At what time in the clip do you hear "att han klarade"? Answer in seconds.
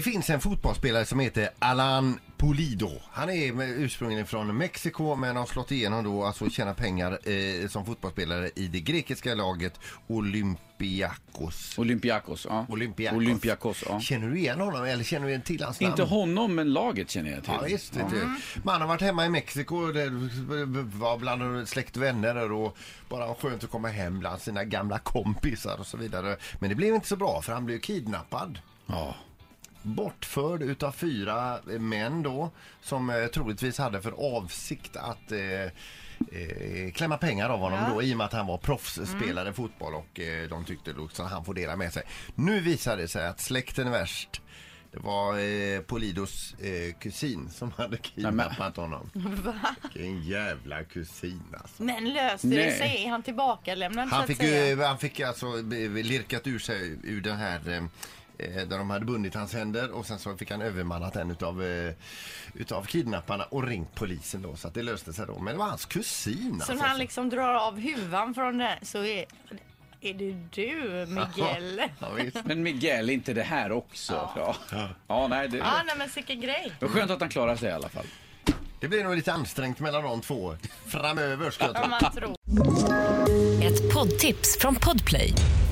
77.10-77.58